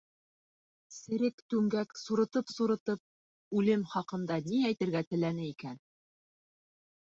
[0.93, 3.03] Серек Түңгәк, сурытып-сурытып,
[3.59, 5.79] үлем хаҡында ни әйтергә теләне икән?